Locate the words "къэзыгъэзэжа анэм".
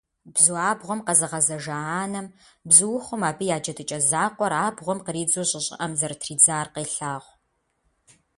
1.05-2.27